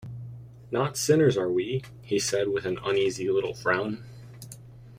“Not 0.71 0.97
sinners, 0.97 1.37
are 1.37 1.51
we?” 1.51 1.83
he 2.01 2.17
said, 2.17 2.49
with 2.49 2.65
an 2.65 2.79
uneasy 2.83 3.29
little 3.29 3.53
frown. 3.53 4.03